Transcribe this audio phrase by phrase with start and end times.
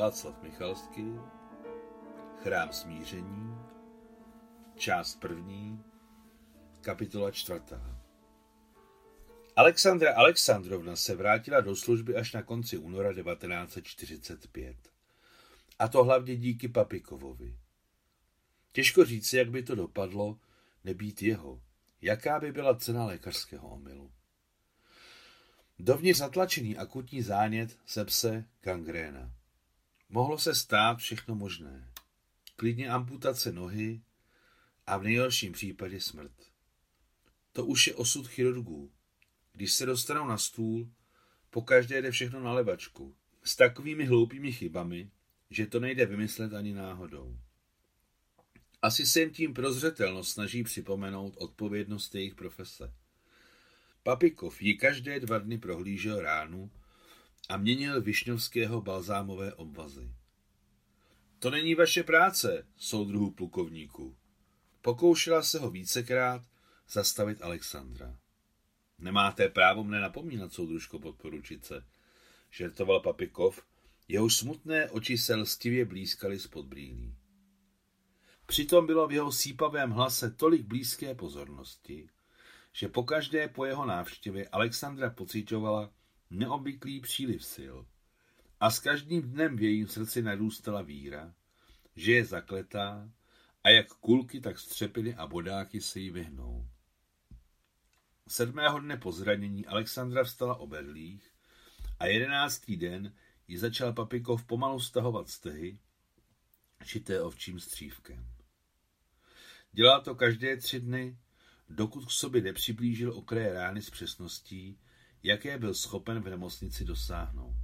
[0.00, 1.18] Václav Michalský,
[2.42, 3.54] Chrám smíření,
[4.76, 5.84] část první,
[6.80, 8.00] kapitola čtvrtá.
[9.56, 14.76] Alexandra Alexandrovna se vrátila do služby až na konci února 1945.
[15.78, 17.56] A to hlavně díky Papikovovi.
[18.72, 20.38] Těžko říct, jak by to dopadlo,
[20.84, 21.62] nebýt jeho.
[22.02, 24.12] Jaká by byla cena lékařského omylu?
[25.78, 29.39] Dovnitř zatlačený akutní zánět, sepse, gangréna.
[30.12, 31.88] Mohlo se stát všechno možné.
[32.56, 34.02] Klidně amputace nohy
[34.86, 36.32] a v nejhorším případě smrt.
[37.52, 38.92] To už je osud chirurgů.
[39.52, 40.90] Když se dostanou na stůl,
[41.50, 43.16] pokaždé jde všechno na levačku.
[43.44, 45.10] S takovými hloupými chybami,
[45.50, 47.38] že to nejde vymyslet ani náhodou.
[48.82, 52.94] Asi se jim tím prozřetelnost snaží připomenout odpovědnost jejich profese.
[54.02, 56.70] Papikov ji každé dva dny prohlížel ránu
[57.50, 60.10] a měnil višňovského balzámové obvazy.
[61.38, 64.16] To není vaše práce, soudruhu plukovníku.
[64.82, 66.42] Pokoušela se ho vícekrát
[66.88, 68.16] zastavit Alexandra.
[68.98, 71.86] Nemáte právo mne napomínat, soudružko podporučice,
[72.50, 73.62] žertoval Papikov,
[74.08, 77.14] jehož smutné oči se lstivě blízkaly spod brýlí.
[78.46, 82.08] Přitom bylo v jeho sípavém hlase tolik blízké pozornosti,
[82.72, 85.90] že pokaždé po jeho návštěvě Alexandra pocitovala
[86.30, 87.76] neobvyklý příliv sil
[88.60, 91.34] a s každým dnem v jejím srdci narůstala víra,
[91.96, 93.10] že je zakletá
[93.64, 96.68] a jak kulky, tak střepiny a bodáky se jí vyhnou.
[98.28, 101.30] Sedmého dne po zranění Alexandra vstala o berlích
[101.98, 103.14] a jedenáctý den
[103.48, 105.78] ji začal Papikov pomalu stahovat stehy,
[106.84, 108.26] šité ovčím střívkem.
[109.72, 111.18] Dělal to každé tři dny,
[111.68, 114.78] dokud k sobě nepřiblížil okraje rány s přesností,
[115.22, 117.56] jaké byl schopen v nemocnici dosáhnout.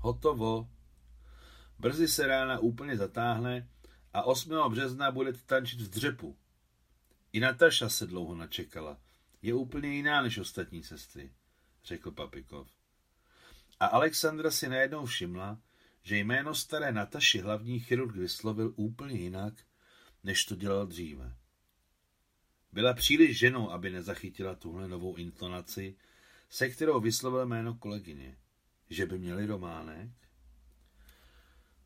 [0.00, 0.68] Hotovo.
[1.78, 3.68] Brzy se rána úplně zatáhne
[4.12, 4.52] a 8.
[4.68, 6.36] března budete tančit v dřepu.
[7.32, 8.98] I Nataša se dlouho načekala.
[9.42, 11.32] Je úplně jiná než ostatní sestry,
[11.84, 12.68] řekl Papikov.
[13.80, 15.60] A Alexandra si najednou všimla,
[16.02, 19.54] že jméno staré Nataši hlavní chirurg vyslovil úplně jinak,
[20.24, 21.36] než to dělal dříve.
[22.74, 25.96] Byla příliš ženou, aby nezachytila tuhle novou intonaci,
[26.50, 28.38] se kterou vyslovil jméno kolegyně.
[28.90, 30.10] Že by měli románek?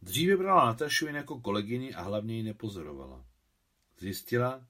[0.02, 3.24] Dříve brala Natašu jen jako kolegyni a hlavně ji nepozorovala.
[3.98, 4.66] Zjistila,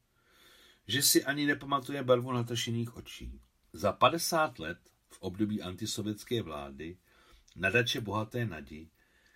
[0.87, 3.41] že si ani nepamatuje barvu Natašiných očí.
[3.73, 4.79] Za 50 let
[5.11, 6.99] v období antisovětské vlády
[7.57, 8.89] na dače bohaté Nadi,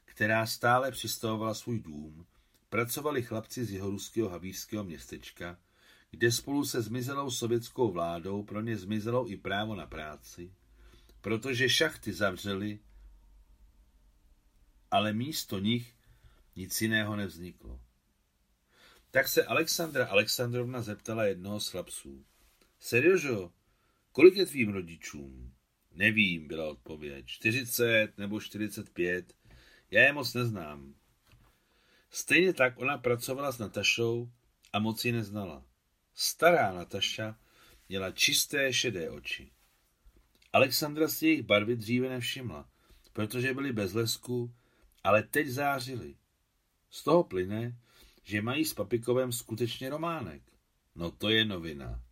[0.05, 2.27] která stále přistavovala svůj dům,
[2.69, 5.59] pracovali chlapci z jeho ruského havířského městečka,
[6.13, 10.53] kde spolu se zmizelou sovětskou vládou pro ně zmizelo i právo na práci,
[11.21, 12.79] protože šachty zavřely,
[14.91, 15.95] ale místo nich
[16.57, 17.81] nic jiného nevzniklo.
[19.11, 22.25] Tak se Alexandra Alexandrovna zeptala jednoho z chlapců.
[22.81, 23.53] Seriožo,
[24.13, 25.55] kolik je tvým rodičům?
[25.95, 27.27] Nevím, byla odpověď.
[27.27, 29.35] 40 nebo 45.
[29.91, 30.95] Já je moc neznám.
[32.11, 34.31] Stejně tak ona pracovala s Natašou
[34.73, 35.72] a moc ji neznala.
[36.15, 37.39] Stará Nataša
[37.89, 39.51] měla čisté šedé oči.
[40.53, 42.69] Alexandra si jejich barvy dříve nevšimla,
[43.13, 44.55] protože byly bez lesku,
[45.05, 46.17] ale teď zářily.
[46.91, 47.79] Z toho plyne,
[48.23, 50.43] že mají s Papikovem skutečně románek.
[50.95, 52.03] No to je novina.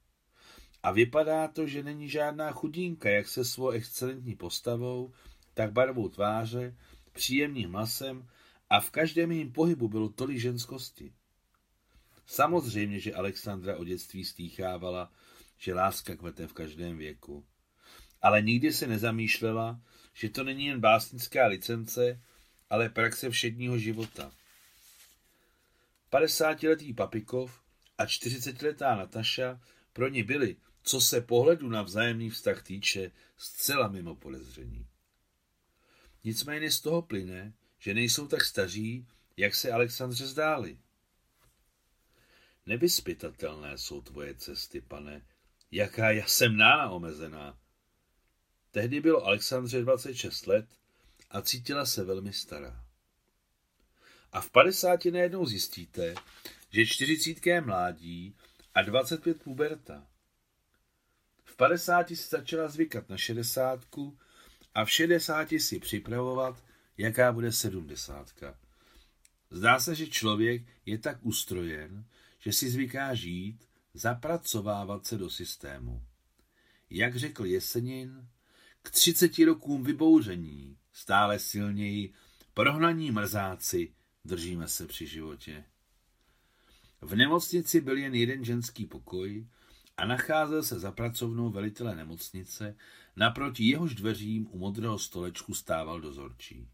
[0.83, 5.13] A vypadá to, že není žádná chudínka, jak se svou excelentní postavou,
[5.55, 6.77] tak barvou tváře,
[7.13, 8.29] příjemným masem
[8.71, 11.13] a v každém jejím pohybu bylo tolik ženskosti.
[12.31, 15.13] Samozřejmě, že Alexandra o dětství stýchávala,
[15.59, 17.47] že láska kvete v každém věku.
[18.23, 19.81] Ale nikdy se nezamýšlela,
[20.15, 22.23] že to není jen básnická licence,
[22.71, 24.33] ale praxe všedního života.
[26.13, 27.61] 50-letý Papikov
[27.99, 29.61] a 40-letá Nataša
[29.93, 34.87] pro ní byli, co se pohledu na vzájemný vztah týče, zcela mimo podezření.
[36.25, 39.07] Nicméně z toho plyne, že nejsou tak staří,
[39.37, 40.79] jak se Alexandře zdáli.
[42.71, 45.23] Nevyspytatelné jsou tvoje cesty, pane,
[45.71, 47.59] jaká já jsem nána omezená.
[48.71, 50.67] Tehdy bylo Alexandře 26 let
[51.31, 52.85] a cítila se velmi stará.
[54.33, 56.15] A v 50 najednou zjistíte,
[56.71, 58.37] že 40 je mládí
[58.75, 60.07] a 25 puberta.
[61.45, 63.87] V 50 si začala zvykat na 60
[64.75, 66.65] a v 60 si připravovat,
[66.99, 68.45] jaká bude 70.
[69.51, 72.05] Zdá se, že člověk je tak ustrojen,
[72.41, 76.03] že si zvyká žít, zapracovávat se do systému.
[76.91, 78.29] Jak řekl Jesenin,
[78.83, 82.13] k třiceti rokům vybouření, stále silněji,
[82.55, 83.95] prohnaní mrzáci,
[84.25, 85.65] držíme se při životě.
[87.01, 89.47] V nemocnici byl jen jeden ženský pokoj
[89.97, 92.77] a nacházel se za pracovnou velitele nemocnice,
[93.17, 96.69] naproti jehož dveřím u modrého stolečku stával dozorčí.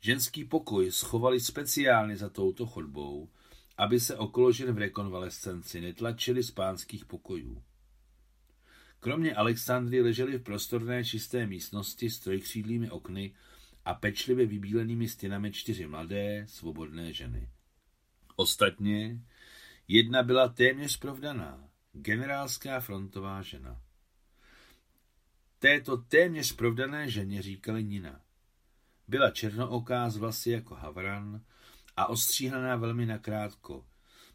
[0.00, 3.30] Ženský pokoj schovali speciálně za touto chodbou,
[3.76, 7.62] aby se okolo žen v rekonvalescenci netlačili z pánských pokojů.
[9.00, 13.34] Kromě Alexandry leželi v prostorné čisté místnosti s trojkřídlými okny
[13.84, 17.48] a pečlivě vybílenými stěnami čtyři mladé, svobodné ženy.
[18.36, 19.20] Ostatně
[19.88, 23.82] jedna byla téměř provdaná, generálská frontová žena.
[25.58, 28.20] Této téměř provdané ženě říkali Nina.
[29.08, 31.40] Byla černooká z vlasy jako havran
[31.96, 33.86] a ostříhaná velmi nakrátko,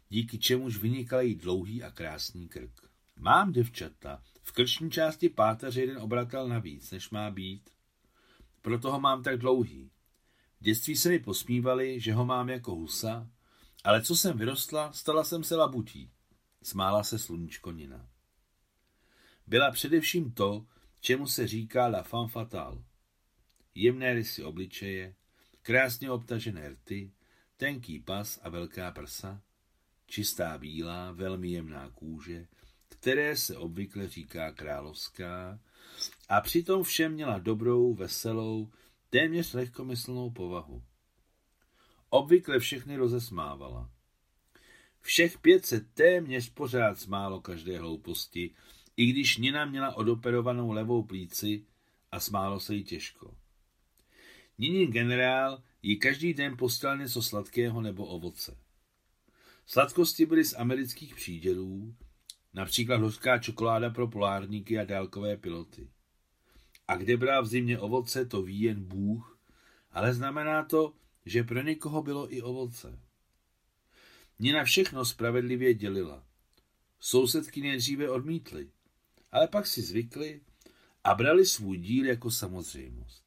[0.08, 2.90] díky čemuž vynikal jí dlouhý a krásný krk.
[3.16, 7.70] Mám děvčata, v krční části páteře jeden obratel navíc, než má být.
[8.62, 9.90] Proto ho mám tak dlouhý.
[10.60, 13.30] V dětství se mi posmívali, že ho mám jako husa,
[13.84, 16.10] ale co jsem vyrostla, stala jsem se labutí.
[16.62, 18.08] Smála se sluníčko Nina.
[19.46, 20.66] Byla především to,
[21.00, 22.84] čemu se říká la femme fatale.
[23.74, 25.14] Jemné rysy obličeje,
[25.62, 27.12] krásně obtažené rty,
[27.56, 29.42] tenký pas a velká prsa,
[30.06, 32.46] čistá bílá, velmi jemná kůže,
[32.88, 35.60] které se obvykle říká královská,
[36.28, 38.70] a přitom všem měla dobrou, veselou,
[39.10, 40.82] téměř lehkomyslnou povahu.
[42.10, 43.90] Obvykle všechny rozesmávala.
[45.00, 48.54] Všech pět se téměř pořád smálo každé hlouposti,
[48.96, 51.66] i když Nina měla odoperovanou levou plíci
[52.12, 53.36] a smálo se jí těžko.
[54.58, 58.58] Ninin generál jí každý den postal něco sladkého nebo ovoce.
[59.66, 61.96] Sladkosti byly z amerických přídělů,
[62.54, 65.90] například hořká čokoláda pro polárníky a dálkové piloty.
[66.88, 69.38] A kde bral v zimě ovoce, to ví jen Bůh,
[69.90, 70.94] ale znamená to,
[71.26, 73.00] že pro někoho bylo i ovoce.
[74.38, 76.26] Nina všechno spravedlivě dělila.
[77.00, 78.70] Sousedky nejdříve odmítly,
[79.32, 80.40] ale pak si zvykli
[81.04, 83.25] a brali svůj díl jako samozřejmost.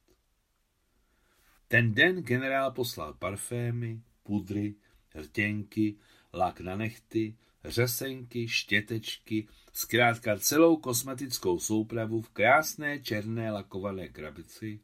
[1.69, 4.75] Ten den generál poslal parfémy, pudry,
[5.16, 5.95] rtěnky,
[6.33, 14.80] lak na nechty, řesenky, štětečky, zkrátka celou kosmetickou soupravu v krásné černé lakované krabici,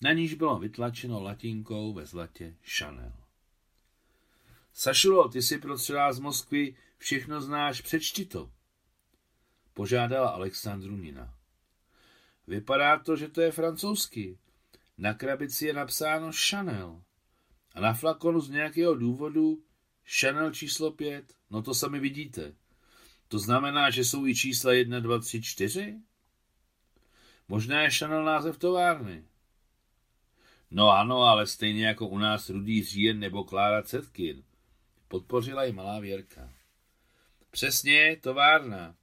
[0.00, 3.12] na níž bylo vytlačeno latinkou ve zlatě Chanel.
[4.72, 8.50] Sašulo, ty si prostředá z Moskvy, všechno znáš, přečti to.
[9.74, 11.34] Požádala Alexandru Nina.
[12.46, 14.38] Vypadá to, že to je francouzsky.
[15.00, 17.02] Na krabici je napsáno Chanel.
[17.74, 19.62] A na flakonu z nějakého důvodu
[20.20, 21.34] Chanel číslo 5.
[21.50, 22.52] No to sami vidíte.
[23.28, 26.00] To znamená, že jsou i čísla 1, 2, 3, 4?
[27.48, 29.24] Možná je Chanel název továrny.
[30.70, 34.44] No ano, ale stejně jako u nás Rudý Říjen nebo Klára Cetkin.
[35.08, 36.52] Podpořila i malá Věrka.
[37.50, 38.94] Přesně, továrna.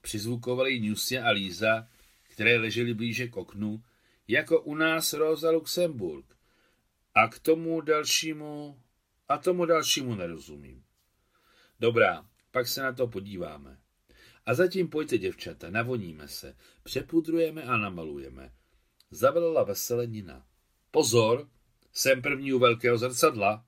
[0.00, 1.88] Přizvukovali Newsy a Líza,
[2.22, 3.82] které ležely blíže k oknu,
[4.28, 6.36] jako u nás Rosa Luxemburg.
[7.14, 8.82] A k tomu dalšímu,
[9.28, 10.84] a tomu dalšímu nerozumím.
[11.80, 13.78] Dobrá, pak se na to podíváme.
[14.46, 18.52] A zatím pojďte, děvčata, navoníme se, přepudrujeme a namalujeme.
[19.10, 20.46] Zavelila veselé Nina.
[20.90, 21.48] Pozor,
[21.92, 23.66] jsem první u velkého zrcadla.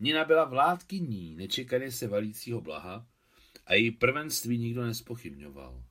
[0.00, 3.06] Nina byla vládkyní nečekaně se valícího blaha
[3.66, 5.84] a její prvenství nikdo nespochybňoval.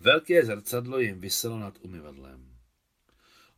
[0.00, 2.56] Velké zrcadlo jim vyselo nad umyvadlem.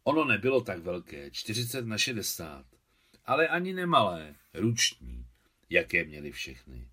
[0.04, 2.66] Ono nebylo tak velké, 40 na 60,
[3.24, 5.26] ale ani nemalé, ruční,
[5.70, 6.88] jaké měli všechny.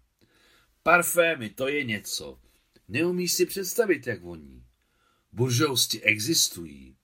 [0.83, 2.39] Parfémy, to je něco.
[2.87, 4.65] Neumíš si představit, jak voní.
[5.31, 6.95] Buržousti existují.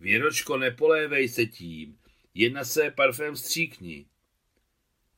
[0.00, 1.98] Věročko, nepolévej se tím.
[2.34, 4.06] Jedna se parfém stříkni.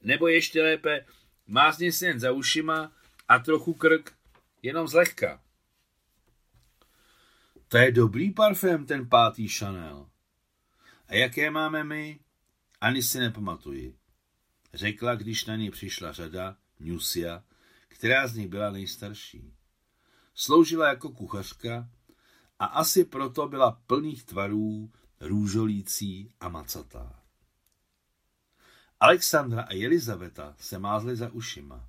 [0.02, 1.06] Nebo ještě lépe,
[1.46, 2.96] mázni si jen za ušima
[3.28, 4.12] a trochu krk,
[4.62, 5.42] jenom zlehka.
[7.72, 10.10] To je dobrý parfém, ten pátý Chanel.
[11.06, 12.20] A jaké máme my?
[12.80, 13.96] Ani si nepamatuji.
[14.74, 17.44] Řekla, když na ní přišla řada, Nusia,
[17.88, 19.54] která z nich byla nejstarší.
[20.34, 21.90] Sloužila jako kuchařka
[22.58, 27.22] a asi proto byla plných tvarů, růžolící a macatá.
[29.00, 31.88] Alexandra a Elizaveta se mázly za ušima.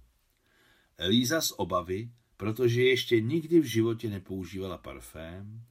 [0.97, 5.65] Elíza z obavy, protože ještě nikdy v životě nepoužívala parfém,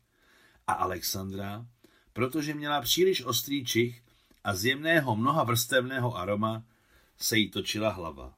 [0.66, 1.66] a Alexandra,
[2.12, 4.02] protože měla příliš ostrý čich
[4.44, 6.64] a z jemného mnoha vrstevného aroma
[7.16, 8.34] se jí točila hlava.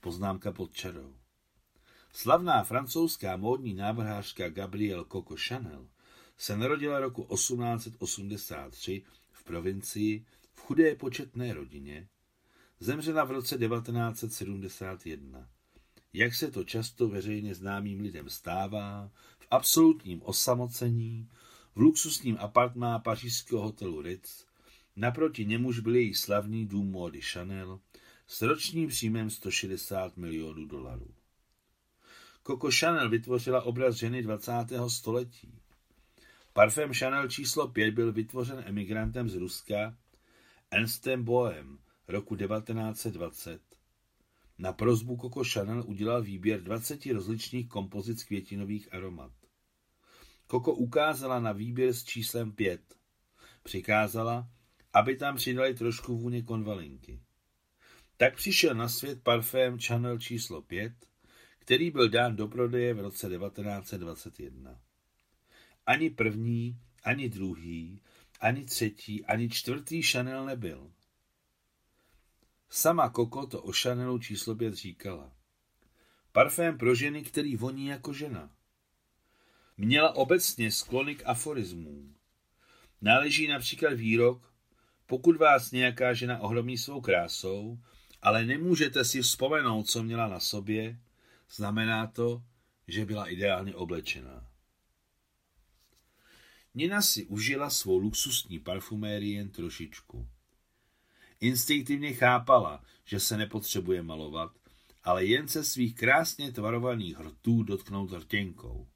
[0.00, 1.16] Poznámka pod čarou.
[2.12, 5.88] Slavná francouzská módní návrhářka Gabrielle Coco Chanel
[6.38, 12.08] se narodila roku 1883 v provincii v chudé početné rodině,
[12.80, 15.48] zemřela v roce 1971.
[16.12, 21.28] Jak se to často veřejně známým lidem stává, v absolutním osamocení,
[21.74, 24.46] v luxusním apartmá pařížského hotelu Ritz,
[24.96, 27.80] naproti němuž byl její slavný dům módy Chanel
[28.26, 31.14] s ročním příjmem 160 milionů dolarů.
[32.46, 34.52] Coco Chanel vytvořila obraz ženy 20.
[34.88, 35.58] století.
[36.52, 39.96] Parfém Chanel číslo 5 byl vytvořen emigrantem z Ruska
[40.70, 41.78] Ernstem Bohem
[42.08, 43.71] roku 1920.
[44.62, 49.32] Na prozbu Coco Chanel udělal výběr 20 rozličných kompozic květinových aromat.
[50.50, 52.80] Coco ukázala na výběr s číslem 5.
[53.62, 54.50] Přikázala,
[54.92, 57.20] aby tam přidali trošku vůně konvalinky.
[58.16, 60.92] Tak přišel na svět parfém Chanel číslo 5,
[61.58, 64.80] který byl dán do prodeje v roce 1921.
[65.86, 68.00] Ani první, ani druhý,
[68.40, 70.90] ani třetí, ani čtvrtý Chanel nebyl.
[72.74, 75.32] Sama Koko to o Chanelu číslo 5 říkala.
[76.32, 78.50] Parfém pro ženy, který voní jako žena.
[79.76, 82.16] Měla obecně sklony k aforismům.
[83.00, 84.54] Náleží například výrok,
[85.06, 87.78] pokud vás nějaká žena ohromí svou krásou,
[88.22, 91.00] ale nemůžete si vzpomenout, co měla na sobě,
[91.50, 92.42] znamená to,
[92.88, 94.48] že byla ideálně oblečená.
[96.74, 100.28] Nina si užila svou luxusní parfumérii jen trošičku.
[101.42, 104.52] Instinktivně chápala, že se nepotřebuje malovat,
[105.04, 108.88] ale jen se svých krásně tvarovaných hrtů dotknout rtěnkou.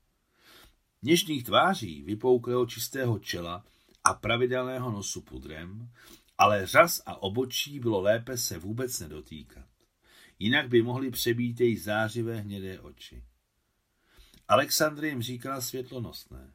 [1.02, 3.64] Něžných tváří, vypouklého čistého čela
[4.04, 5.90] a pravidelného nosu pudrem,
[6.38, 9.68] ale řas a obočí bylo lépe se vůbec nedotýkat.
[10.38, 13.22] Jinak by mohli přebít její zářivé hnědé oči.
[14.48, 16.52] Alexandry jim říkala světlonosné.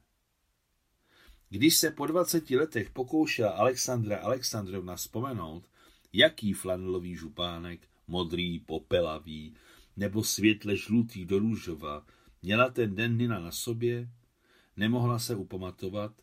[1.49, 5.67] Když se po 20 letech pokoušela Alexandra Alexandrovna vzpomenout,
[6.13, 9.53] jaký flanelový župánek, modrý, popelavý,
[9.97, 12.05] nebo světle žlutý do růžova,
[12.41, 14.09] měla ten den Nina na sobě,
[14.77, 16.21] nemohla se upamatovat,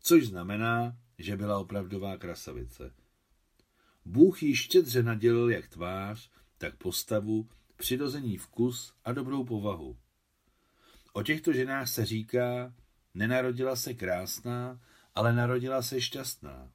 [0.00, 2.94] což znamená, že byla opravdová krasavice.
[4.04, 9.96] Bůh jí štědře nadělil jak tvář, tak postavu, přirození vkus a dobrou povahu.
[11.12, 12.74] O těchto ženách se říká,
[13.14, 14.80] nenarodila se krásná,
[15.14, 16.72] ale narodila se šťastná.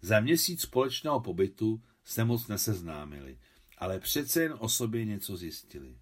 [0.00, 3.38] Za měsíc společného pobytu se moc neseznámili,
[3.78, 5.98] ale přece jen o sobě něco zjistili.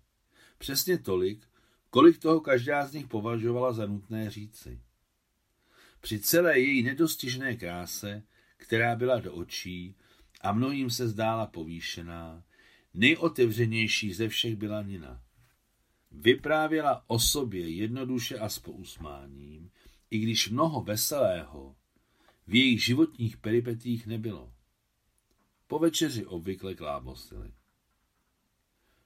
[0.58, 1.46] Přesně tolik,
[1.90, 4.80] kolik toho každá z nich považovala za nutné říci.
[6.00, 8.22] Při celé její nedostižné kráse,
[8.56, 9.96] která byla do očí
[10.40, 12.44] a mnohým se zdála povýšená,
[12.94, 15.22] nejotevřenější ze všech byla Nina.
[16.10, 19.70] Vyprávěla o sobě jednoduše a s pousmáním,
[20.10, 21.76] i když mnoho veselého
[22.46, 24.52] v jejich životních peripetích nebylo.
[25.66, 27.52] Po večeři obvykle klábosily.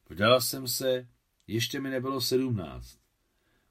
[0.09, 1.09] Vdala jsem se,
[1.47, 2.99] ještě mi nebylo sedmnáct.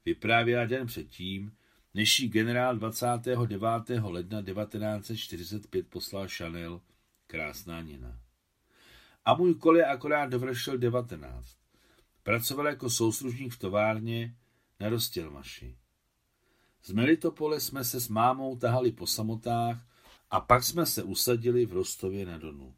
[0.04, 1.52] Vyprávěla den předtím,
[1.94, 4.00] než jí generál 29.
[4.02, 6.80] ledna 1945 poslal Chanel
[7.26, 8.20] krásná Nina.
[9.24, 11.56] A můj kol je akorát dovršil 19.
[12.22, 14.36] Pracoval jako souslužník v továrně
[14.80, 15.76] na Rostělmaši.
[16.82, 19.86] Z Melitopole jsme se s mámou tahali po samotách
[20.30, 22.74] a pak jsme se usadili v Rostově na Donu.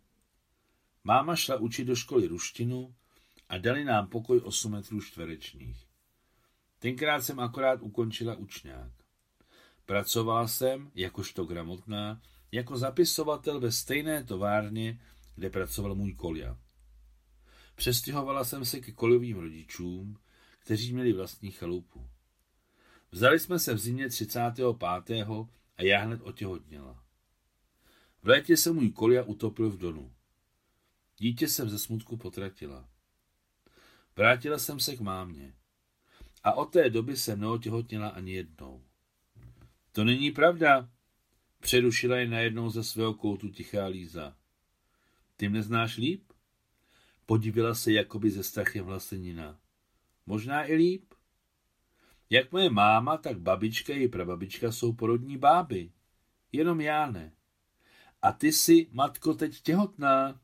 [1.05, 2.95] Máma šla učit do školy ruštinu
[3.49, 5.87] a dali nám pokoj 8 metrů čtverečných.
[6.79, 8.93] Tenkrát jsem akorát ukončila učňák.
[9.87, 15.01] Pracovala jsem, jakožto gramotná, jako zapisovatel ve stejné továrně,
[15.35, 16.59] kde pracoval můj kolja.
[17.75, 20.19] Přestěhovala jsem se ke kolovým rodičům,
[20.59, 22.09] kteří měli vlastní chalupu.
[23.13, 24.67] Vzali jsme se v zimě 35.
[25.77, 27.05] a já hned otěhotněla.
[28.23, 30.13] V létě se můj kolia utopil v Donu.
[31.19, 32.89] Dítě jsem ze smutku potratila.
[34.17, 35.55] Vrátila jsem se k mámě.
[36.45, 38.85] A od té doby jsem neotěhotněla ani jednou.
[39.93, 40.91] To není pravda,
[41.61, 44.37] přerušila je najednou ze svého koutu tichá Líza.
[45.37, 46.33] Ty mne znáš líp?
[47.27, 49.61] Podívala se jakoby ze strachem vlastenina.
[50.27, 51.10] Možná i líp.
[52.31, 55.93] Jak moje máma, tak babička i prababička jsou porodní báby.
[56.53, 57.33] Jenom já ne.
[58.23, 60.41] A ty jsi, matko, teď těhotná.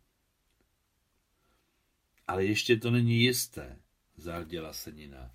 [2.26, 3.80] Ale ještě to není jisté,
[4.16, 5.34] zarděla se Nina.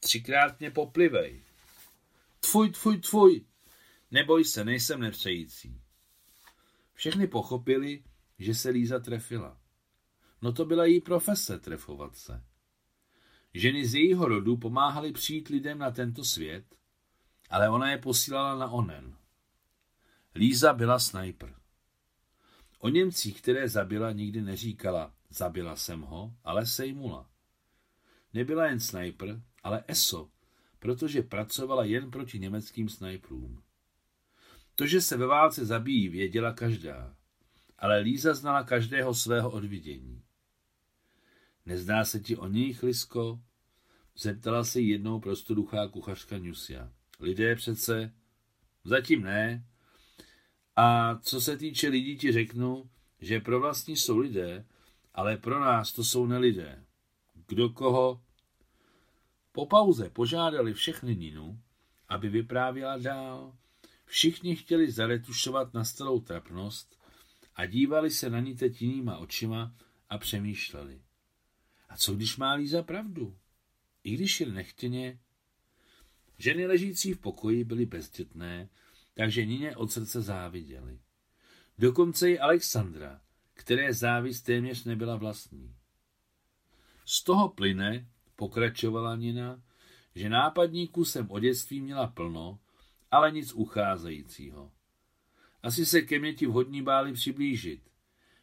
[0.00, 1.42] Třikrát mě poplivej.
[2.40, 3.44] Tfuj, tfuj, tfuj.
[4.10, 5.80] Neboj se, nejsem nepřející.
[6.94, 8.04] Všechny pochopili,
[8.38, 9.60] že se Líza trefila.
[10.42, 12.44] No to byla její profese, trefovat se.
[13.54, 16.64] Ženy z jejího rodu pomáhaly přijít lidem na tento svět,
[17.50, 19.16] ale ona je posílala na onen.
[20.34, 21.54] Líza byla snajper.
[22.78, 27.30] O Němcích, které zabila, nikdy neříkala, zabila jsem ho, ale sejmula.
[28.34, 30.30] Nebyla jen snajper, ale ESO,
[30.78, 33.62] protože pracovala jen proti německým snajprům.
[34.74, 37.16] To, že se ve válce zabíjí, věděla každá,
[37.78, 40.22] ale Líza znala každého svého odvidění.
[41.66, 43.40] Nezdá se ti o nich, Lisko?
[44.16, 46.92] Zeptala se jednou prostoduchá kuchařka Nusia.
[47.20, 48.12] Lidé přece?
[48.84, 49.64] Zatím ne.
[50.76, 52.90] A co se týče lidí, ti řeknu,
[53.20, 54.66] že pro vlastní jsou lidé,
[55.14, 56.84] ale pro nás to jsou nelidé.
[57.46, 58.22] Kdo koho?
[59.52, 61.60] Po pauze požádali všechny Ninu,
[62.08, 63.56] aby vyprávěla dál.
[64.04, 67.00] Všichni chtěli zaretušovat na starou trapnost
[67.56, 69.74] a dívali se na ní teď jinýma očima
[70.08, 71.00] a přemýšleli.
[71.90, 73.38] A co když má Líza pravdu?
[74.04, 75.18] I když jen nechtěně.
[76.38, 78.68] Ženy ležící v pokoji byly bezdětné,
[79.14, 81.00] takže Nině od srdce záviděli.
[81.78, 83.20] Dokonce i Alexandra,
[83.54, 85.76] které závist téměř nebyla vlastní.
[87.04, 89.62] Z toho plyne, pokračovala Nina,
[90.14, 92.58] že nápadníků jsem o dětství měla plno,
[93.10, 94.72] ale nic ucházejícího.
[95.62, 97.90] Asi se ke mně ti vhodní báli přiblížit.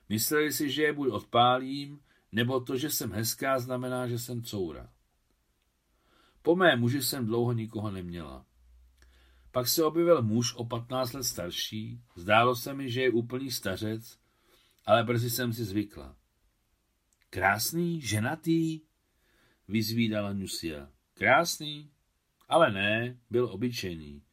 [0.10, 2.00] Mysleli si, že je buď odpálím,
[2.32, 4.90] nebo to, že jsem hezká, znamená, že jsem coura.
[6.42, 8.46] Po mé muži jsem dlouho nikoho neměla.
[9.52, 14.20] Pak se objevil muž o 15 let starší, zdálo se mi, že je úplný stařec,
[14.86, 16.16] ale brzy jsem si zvykla.
[17.30, 18.82] Krásný, ženatý,
[19.68, 20.90] vyzvídala Nusia.
[21.14, 21.92] Krásný,
[22.48, 24.24] ale ne, byl obyčejný.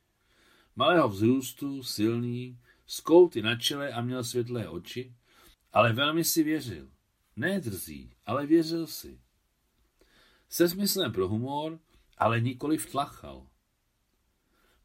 [0.77, 5.15] Malého vzrůstu, silný, s kouty na čele a měl světlé oči,
[5.73, 6.94] ale velmi si věřil.
[7.37, 9.21] Ne drzí, ale věřil si.
[10.49, 11.79] Se smyslem pro humor,
[12.19, 13.47] ale nikoli vtlachal.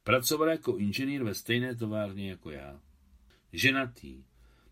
[0.03, 2.81] Pracoval jako inženýr ve stejné továrně jako já.
[3.53, 4.23] Ženatý.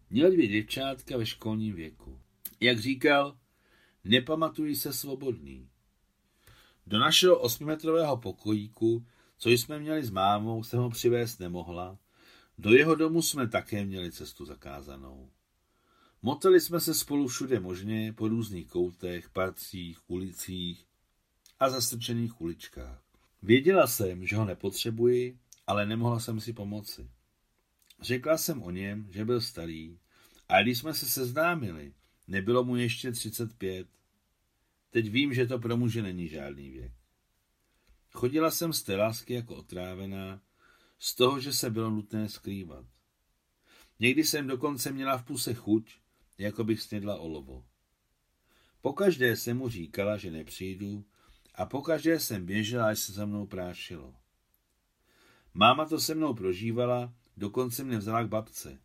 [0.10, 2.20] Měl dvě děvčátka ve školním věku.
[2.60, 3.38] Jak říkal,
[4.04, 5.70] nepamatuji se svobodný.
[6.88, 9.06] Do našeho osmimetrového pokojíku,
[9.38, 11.98] co jsme měli s mámou, jsem ho přivést nemohla.
[12.58, 15.30] Do jeho domu jsme také měli cestu zakázanou.
[16.22, 20.86] Moteli jsme se spolu všude možně, po různých koutech, parcích, ulicích
[21.60, 23.04] a zastrčených uličkách.
[23.42, 27.10] Věděla jsem, že ho nepotřebuji, ale nemohla jsem si pomoci.
[28.02, 30.00] Řekla jsem o něm, že byl starý,
[30.50, 31.94] a když jsme se seznámili,
[32.28, 33.88] nebylo mu ještě 35.
[34.90, 36.92] Teď vím, že to pro muže není žádný věk.
[38.12, 40.42] Chodila jsem z té lásky jako otrávená,
[41.00, 42.86] z toho, že se bylo nutné skrývat.
[44.00, 45.96] Někdy jsem dokonce měla v puse chuť,
[46.38, 47.66] jako bych snědla olovo.
[48.82, 51.06] Pokaždé jsem mu říkala, že nepřijdu
[51.56, 54.16] a pokaždé jsem běžela, až se za mnou prášilo.
[55.54, 58.80] Máma to se mnou prožívala, dokonce mě vzala k babce.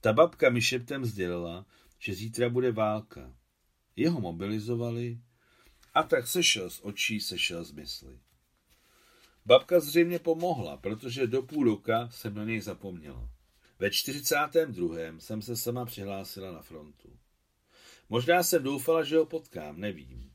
[0.00, 1.66] Ta babka mi šeptem sdělila,
[1.98, 3.36] že zítra bude válka.
[3.96, 5.18] Jeho mobilizovali
[5.94, 8.18] a tak sešel z očí, sešel z mysli.
[9.46, 13.28] Babka zřejmě pomohla, protože do půl roka jsem na něj zapomněla.
[13.78, 14.96] Ve 42.
[15.18, 17.18] jsem se sama přihlásila na frontu.
[18.08, 20.32] Možná jsem doufala, že ho potkám, nevím.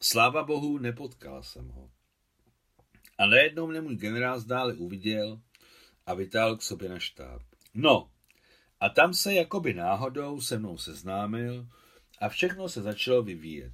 [0.00, 1.90] Sláva bohu, nepotkala jsem ho.
[3.18, 5.40] A najednou mě můj generál zdále uviděl
[6.06, 7.42] a vytáhl k sobě na štáb.
[7.74, 8.10] No,
[8.80, 11.68] a tam se jakoby náhodou se mnou seznámil
[12.20, 13.72] a všechno se začalo vyvíjet.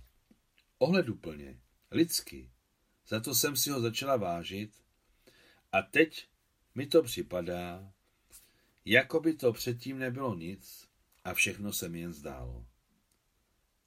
[0.78, 2.50] Ohleduplně, lidsky.
[3.08, 4.72] Za to jsem si ho začala vážit
[5.72, 6.28] a teď
[6.74, 7.92] mi to připadá,
[8.84, 10.88] jako by to předtím nebylo nic
[11.24, 12.66] a všechno se mi jen zdálo.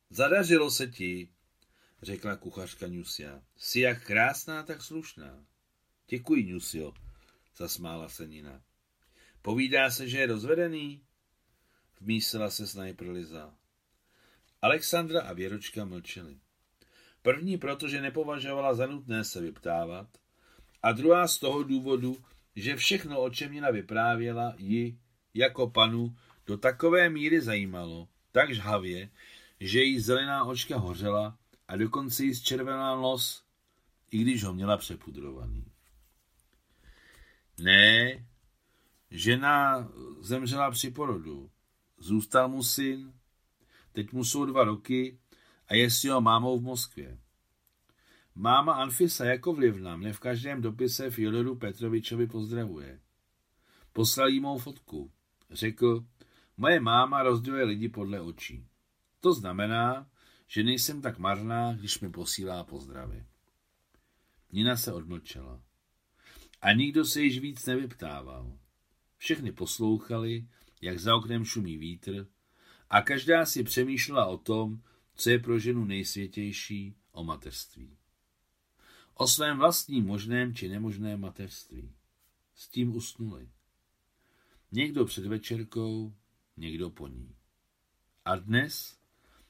[0.10, 1.30] Zadařilo se ti,
[2.02, 3.42] řekla kuchařka Nusia.
[3.58, 5.46] Jsi jak krásná, tak slušná.
[6.08, 6.94] Děkuji, Nusio,
[7.56, 8.62] zasmála se Nina.
[9.42, 11.02] Povídá se, že je rozvedený?
[12.02, 13.54] Vmísila se snajper Liza.
[14.62, 16.40] Alexandra a Věročka mlčeli.
[17.22, 20.18] První, protože nepovažovala za nutné se vyptávat,
[20.84, 22.18] a druhá z toho důvodu,
[22.56, 25.00] že všechno, o čem Nina vyprávěla, ji,
[25.34, 26.16] jako panu,
[26.48, 29.10] do takové míry zajímalo, tak žhavě,
[29.60, 31.38] že jí zelená očka hořela
[31.68, 33.44] a dokonce jí zčervená nos,
[34.12, 35.66] i když ho měla přepudrovaný.
[37.60, 38.26] Ne,
[39.12, 39.88] žena
[40.20, 41.52] zemřela při porodu.
[41.98, 43.14] Zůstal mu syn,
[43.92, 45.20] teď mu jsou dva roky
[45.68, 47.18] a je s jeho mámou v Moskvě.
[48.38, 53.00] Máma Anfisa jako vlivna mne v každém dopise Fjodoru Petrovičovi pozdravuje.
[53.94, 55.12] Poslal jí mou fotku.
[55.52, 56.06] Řekl,
[56.58, 58.68] moje máma rozděluje lidi podle očí.
[59.20, 60.10] To znamená,
[60.48, 63.26] že nejsem tak marná, když mi posílá pozdravy.
[64.52, 65.62] Nina se odmlčela.
[66.62, 68.60] A nikdo se již víc nevyptával.
[69.18, 70.48] Všechny poslouchali,
[70.82, 72.28] jak za oknem šumí vítr,
[72.90, 74.82] a každá si přemýšlela o tom,
[75.16, 77.98] co je pro ženu nejsvětější, o mateřství.
[79.18, 81.92] O svém vlastním možném či nemožném mateřství.
[82.56, 83.50] S tím usnuli.
[84.72, 86.14] Někdo před večerkou,
[86.58, 87.36] někdo po ní.
[88.26, 88.98] A dnes,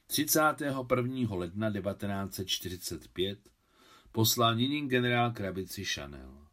[0.06, 1.26] 31.
[1.30, 3.50] ledna 1945,
[4.12, 6.46] poslal Ninin generál krabici Chanel.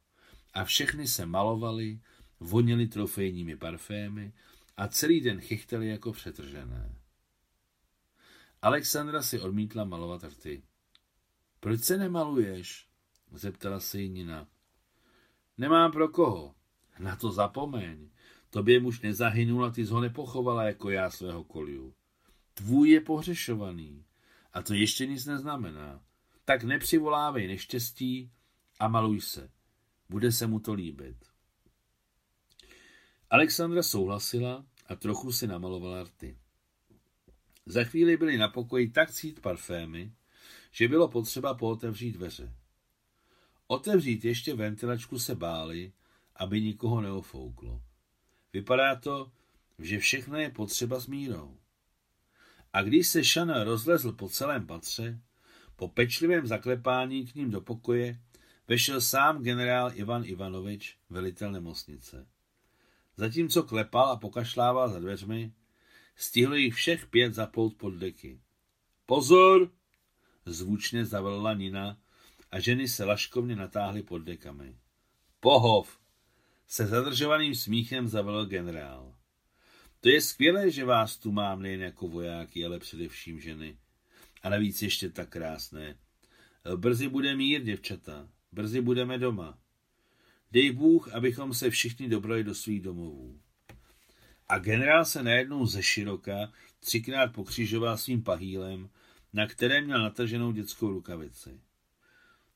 [0.54, 2.00] A všechny se malovali,
[2.40, 4.34] vonili trofejními parfémy
[4.78, 6.96] a celý den chichtali jako přetržené.
[8.62, 10.64] Alexandra si odmítla malovat rty.
[11.60, 12.93] Proč se nemaluješ?
[13.34, 14.48] Zeptala se Nina.
[15.58, 16.56] Nemám pro koho.
[17.00, 18.10] Na to zapomeň.
[18.50, 21.94] Tobě muž nezahynul a ty ho nepochovala jako já svého koliu.
[22.54, 24.06] Tvůj je pohřešovaný.
[24.54, 26.02] A to ještě nic neznamená.
[26.46, 28.32] Tak nepřivolávej neštěstí
[28.80, 29.50] a maluj se.
[30.10, 31.18] Bude se mu to líbit.
[33.30, 36.38] Alexandra souhlasila a trochu si namalovala rty.
[37.66, 40.14] Za chvíli byli na pokoji tak cít parfémy,
[40.72, 42.54] že bylo potřeba pootevřít dveře.
[43.68, 45.94] Otevřít ještě ventilačku se báli,
[46.36, 47.82] aby nikoho neofouklo.
[48.54, 49.32] Vypadá to,
[49.80, 51.58] že všechno je potřeba s mírou.
[52.74, 55.20] A když se Chanel rozlezl po celém patře,
[55.76, 58.20] po pečlivém zaklepání k ním do pokoje
[58.68, 62.28] vešel sám generál Ivan Ivanovič, velitel nemocnice.
[63.18, 65.54] Zatímco klepal a pokašlával za dveřmi,
[66.16, 68.40] stihlo jich všech pět zapout pod deky.
[69.06, 69.72] Pozor!
[70.46, 71.98] Zvučně zavolala Nina
[72.54, 74.76] a ženy se laškovně natáhly pod dekami.
[75.40, 76.00] Pohov!
[76.68, 79.16] Se zadržovaným smíchem zavolal generál.
[80.00, 83.78] To je skvělé, že vás tu mám nejen jako vojáky, ale především ženy.
[84.44, 85.98] A navíc ještě tak krásné.
[86.76, 88.30] Brzy bude mír, děvčata.
[88.52, 89.58] Brzy budeme doma.
[90.52, 93.40] Dej Bůh, abychom se všichni dobrali do svých domovů.
[94.50, 98.90] A generál se najednou ze široka třikrát pokřižoval svým pahýlem,
[99.34, 101.60] na kterém měl nataženou dětskou rukavici.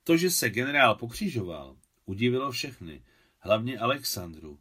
[0.07, 3.03] To, že se generál pokřižoval, udivilo všechny,
[3.39, 4.59] hlavně Alexandru.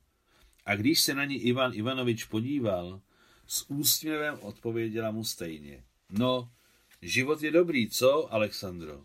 [0.64, 3.00] A když se na ní Ivan Ivanovič podíval,
[3.46, 5.84] s úsměvem odpověděla mu stejně.
[6.10, 6.50] No,
[7.02, 9.04] život je dobrý, co, Alexandro?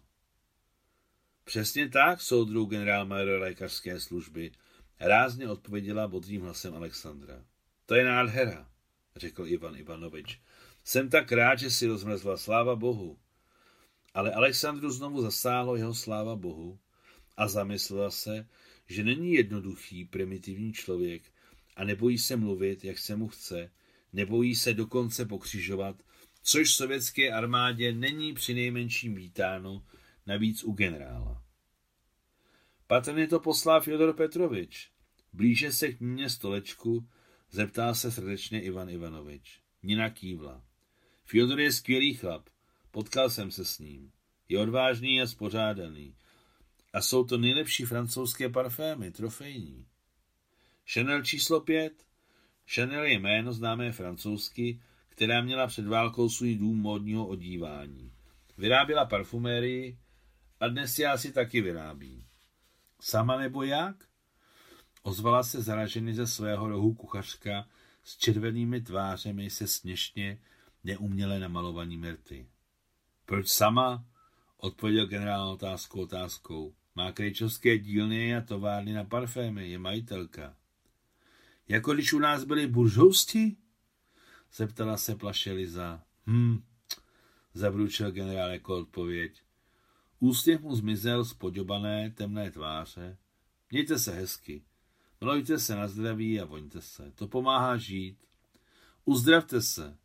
[1.43, 4.51] Přesně tak, soudru generál major lékařské služby,
[4.99, 7.45] rázně odpověděla bodrým hlasem Alexandra.
[7.86, 8.69] To je nádhera,
[9.15, 10.41] řekl Ivan Ivanovič.
[10.84, 13.17] Jsem tak rád, že si rozmrzla, sláva Bohu.
[14.13, 16.80] Ale Alexandru znovu zasáhlo jeho sláva Bohu
[17.38, 18.47] a zamyslela se,
[18.88, 21.24] že není jednoduchý, primitivní člověk
[21.76, 23.71] a nebojí se mluvit, jak se mu chce,
[24.13, 26.04] nebojí se dokonce pokřižovat,
[26.43, 29.86] což sovětské armádě není při nejmenším vítáno,
[30.26, 31.43] navíc u generála.
[32.88, 34.91] Patrně to poslal Fyodor Petrovič.
[35.34, 37.08] Blíže se k mně stolečku,
[37.52, 39.62] zeptá se srdečně Ivan Ivanovič.
[39.84, 40.63] Nina kývla.
[41.26, 42.50] Fyodor je skvělý chlap,
[42.91, 44.12] potkal jsem se s ním.
[44.49, 46.15] Je odvážný a spořádaný.
[46.93, 49.86] A jsou to nejlepší francouzské parfémy, trofejní.
[50.93, 52.06] Chanel číslo pět.
[52.75, 58.12] Chanel je jméno známé francouzsky, která měla před válkou svůj dům módního odívání.
[58.58, 59.97] Vyráběla parfumérii
[60.60, 62.25] a dnes je asi taky vyrábí.
[62.99, 63.95] Sama nebo jak?
[65.04, 67.67] Ozvala se zaražený ze svého rohu kuchařka
[68.04, 70.39] s červenými tvářemi se směšně
[70.84, 72.47] neuměle namalovanými rty.
[73.32, 74.06] Proč sama?
[74.58, 76.76] Odpověděl generál otázkou otázkou.
[76.96, 80.56] Má krejčovské dílny a továrny na parfémy, je majitelka.
[81.67, 83.58] Jako když u nás byli buržousti?
[84.54, 86.04] Zeptala se plaše Liza.
[86.28, 86.63] Hm,
[87.54, 89.41] zabručil generál jako odpověď.
[90.20, 93.17] Úsměv mu zmizel z podobané temné tváře.
[93.72, 94.63] Mějte se hezky.
[95.22, 97.12] Milujte se na zdraví a voňte se.
[97.15, 98.17] To pomáhá žít.
[99.06, 99.98] Uzdravte se.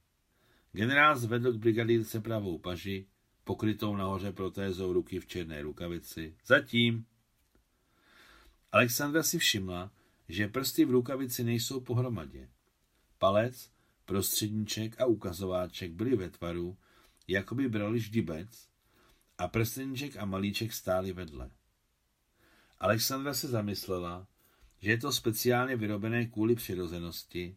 [0.73, 3.07] Generál zvedl k brigadýrce pravou paži,
[3.47, 6.35] pokrytou nahoře protézou ruky v černé rukavici.
[6.47, 7.07] Zatím.
[8.73, 9.91] Alexandra si všimla,
[10.29, 12.49] že prsty v rukavici nejsou pohromadě.
[13.19, 13.71] Palec,
[14.05, 16.77] prostředníček a ukazováček byly ve tvaru,
[17.29, 18.69] jako by brali ždibec,
[19.39, 21.51] a prsteníček a malíček stáli vedle.
[22.79, 24.27] Alexandra se zamyslela,
[24.79, 27.57] že je to speciálně vyrobené kvůli přirozenosti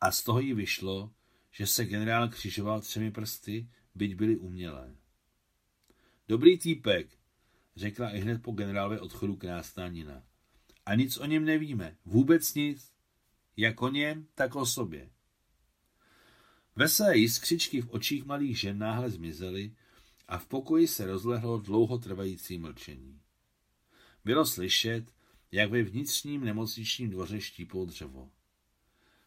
[0.00, 1.12] a z toho jí vyšlo,
[1.50, 4.97] že se generál křižoval třemi prsty, byť byly umělé.
[6.28, 7.08] Dobrý týpek,
[7.76, 10.22] řekla i hned po generálové odchodu krásná Nina.
[10.86, 12.92] A nic o něm nevíme, vůbec nic.
[13.56, 15.10] Jak o něm, tak o sobě.
[16.76, 19.74] Veselé jiskřičky v očích malých žen náhle zmizely
[20.28, 23.20] a v pokoji se rozlehlo dlouho trvající mlčení.
[24.24, 25.12] Bylo slyšet,
[25.52, 28.30] jak ve vnitřním nemocničním dvoře štípou dřevo.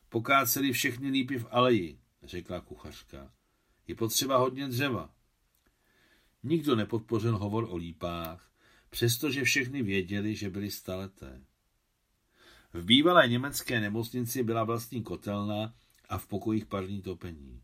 [0.10, 3.34] Pokáceli všechny lípy v aleji, řekla kuchařka.
[3.88, 5.21] Je potřeba hodně dřeva.
[6.44, 8.52] Nikdo nepodpořil hovor o lípách,
[8.90, 11.42] přestože všechny věděli, že byly staleté.
[12.74, 15.74] V bývalé německé nemocnici byla vlastní kotelna
[16.10, 17.62] a v pokojích parní topení.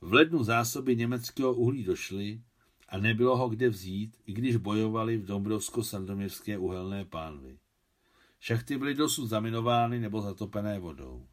[0.00, 2.40] V lednu zásoby německého uhlí došly
[2.88, 7.58] a nebylo ho kde vzít, i když bojovali v Dombrovsko-Sandoměrské uhelné pánvi.
[8.40, 11.26] Šachty byly dosud zaminovány nebo zatopené vodou.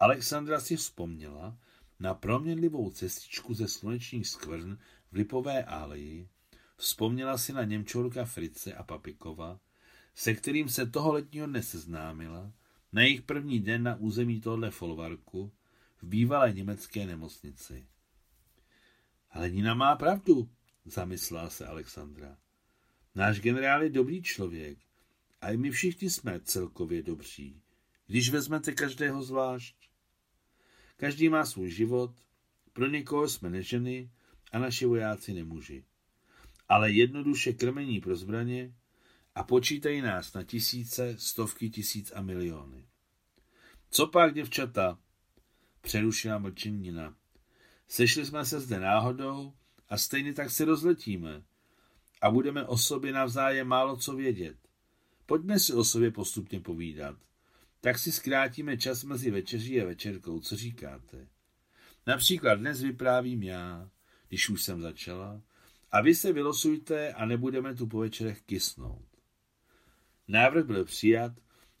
[0.00, 1.58] Alexandra si vzpomněla
[2.00, 4.78] na proměnlivou cestičku ze slunečních skvrn
[5.12, 6.28] v Lipové aleji,
[6.76, 9.60] vzpomněla si na Němčurka Frice a Papikova,
[10.14, 12.52] se kterým se toho letního dne seznámila,
[12.92, 15.52] na jejich první den na území tohle folvarku
[16.02, 17.86] v bývalé německé nemocnici.
[19.30, 20.50] Ale Nina má pravdu,
[20.84, 22.38] zamyslela se Alexandra.
[23.14, 24.78] Náš generál je dobrý člověk
[25.40, 27.62] a i my všichni jsme celkově dobří,
[28.06, 29.76] když vezmete každého zvlášť.
[30.96, 32.14] Každý má svůj život,
[32.72, 34.10] pro někoho jsme neženy
[34.52, 35.84] a naši vojáci nemuži.
[36.68, 38.74] Ale jednoduše krmení pro zbraně
[39.34, 42.84] a počítají nás na tisíce, stovky tisíc a miliony.
[43.90, 44.98] Co pak, děvčata?
[45.80, 47.16] Přerušila mlčenina.
[47.88, 49.52] Sešli jsme se zde náhodou
[49.88, 51.42] a stejně tak se rozletíme.
[52.20, 54.56] A budeme o sobě navzájem málo co vědět.
[55.26, 57.16] Pojďme si o sobě postupně povídat.
[57.80, 60.40] Tak si zkrátíme čas mezi večeří a večerkou.
[60.40, 61.28] Co říkáte?
[62.06, 63.90] Například dnes vyprávím já,
[64.30, 65.42] když už jsem začala,
[65.92, 69.06] a vy se vylosujte a nebudeme tu po večerech kysnout.
[70.28, 71.32] Návrh byl přijat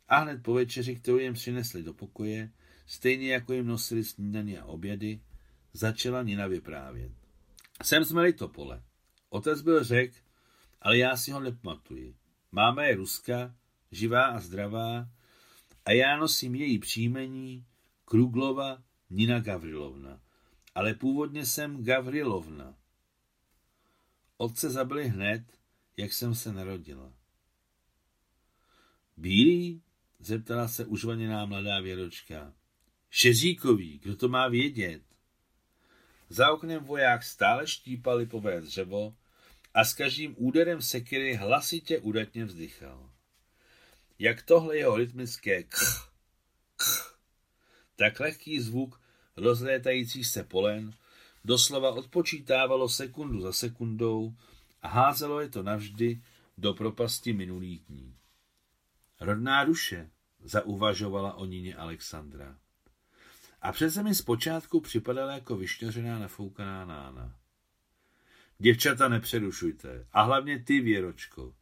[0.08, 2.50] a hned po večeři, kterou jim přinesli do pokoje,
[2.86, 5.20] stejně jako jim nosili snídaně a obědy,
[5.72, 7.12] začala Nina vyprávět.
[7.82, 8.82] Jsem z Melitopole.
[9.28, 10.12] Otec byl řek,
[10.80, 12.16] ale já si ho nepamatuji.
[12.52, 13.54] Máma je Ruska,
[13.90, 15.08] živá a zdravá,
[15.84, 17.66] a já nosím její příjmení
[18.04, 20.20] Kruglova Nina Gavrilovna.
[20.74, 22.76] Ale původně jsem Gavrilovna.
[24.36, 25.42] Otce zabili hned,
[25.96, 27.12] jak jsem se narodila.
[29.16, 29.82] Bílý?
[30.18, 32.54] Zeptala se užvaněná mladá věročka.
[33.10, 35.02] Šeříkový, kdo to má vědět?
[36.28, 39.16] Za oknem voják stále štípal lipové dřevo
[39.74, 43.10] a s každým úderem sekiry hlasitě udatně vzdychal.
[44.18, 46.12] Jak tohle jeho rytmické kch,
[46.76, 47.18] kch,
[47.96, 49.00] tak lehký zvuk
[49.36, 50.94] rozlétající se polen
[51.44, 54.34] doslova odpočítávalo sekundu za sekundou
[54.82, 56.22] a házelo je to navždy
[56.58, 58.16] do propasti minulých dní.
[59.20, 60.10] Rodná duše,
[60.42, 62.58] zauvažovala o Nině Alexandra.
[63.62, 67.36] A přece mi zpočátku připadala jako vyšňořená nafoukaná nána.
[68.58, 70.06] Děvčata nepřerušujte.
[70.12, 71.54] A hlavně ty, Věročko.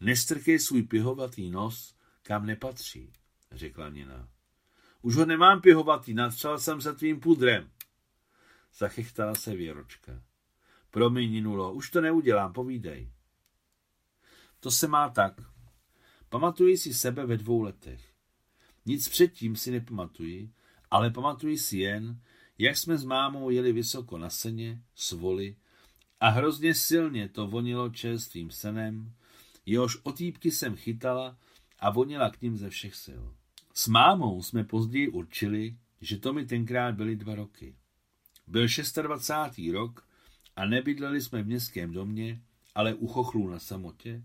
[0.00, 3.12] Nestrkej svůj pihovatý nos, kam nepatří,
[3.52, 4.28] řekla Nina.
[5.04, 7.70] Už ho nemám pihovatý, natřel jsem se tvým pudrem.
[8.78, 10.22] Zachychtala se Věročka.
[10.90, 13.12] Promiň, Ninulo, už to neudělám, povídej.
[14.60, 15.40] To se má tak.
[16.28, 18.14] Pamatuji si sebe ve dvou letech.
[18.86, 20.52] Nic předtím si nepamatuji,
[20.90, 22.20] ale pamatuji si jen,
[22.58, 25.56] jak jsme s mámou jeli vysoko na seně, svoli
[26.20, 29.14] a hrozně silně to vonilo čerstvým senem,
[29.66, 31.38] jehož otýpky jsem chytala
[31.78, 33.24] a vonila k ním ze všech sil.
[33.74, 37.76] S mámou jsme později určili, že to mi tenkrát byly dva roky.
[38.46, 38.66] Byl
[39.02, 39.72] 26.
[39.72, 40.06] rok
[40.56, 42.42] a nebydleli jsme v městském domě,
[42.74, 44.24] ale u chochlů na samotě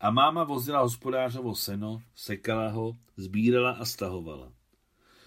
[0.00, 4.52] a máma vozila hospodářovo seno, sekala ho, sbírala a stahovala.